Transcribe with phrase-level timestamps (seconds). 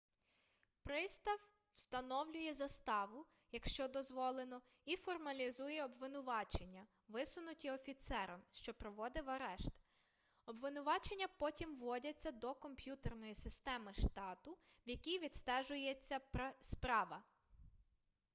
[0.83, 1.37] пристав
[1.73, 9.73] встановлює заставу якщо дозволено і формалізує обвинувачення висунуті офіцером що проводив арешт
[10.45, 14.51] обвинувачення потім вводяться до комп'ютерної системи штату
[14.85, 16.19] в якій відстежується
[16.61, 17.23] справа